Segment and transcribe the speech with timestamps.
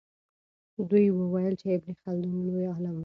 [0.89, 2.99] دوی وویل چې ابن خلدون لوی عالم و.